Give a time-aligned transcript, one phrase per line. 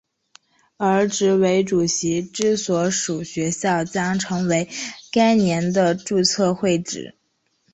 [0.77, 4.67] 而执委主席之所属学校将成为
[5.11, 7.13] 该年的注册会址。